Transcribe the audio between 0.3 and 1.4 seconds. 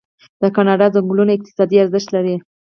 د کاناډا ځنګلونه